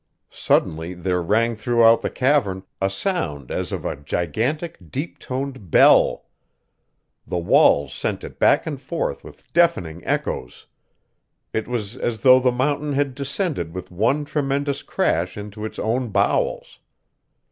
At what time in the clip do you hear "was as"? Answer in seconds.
11.67-12.21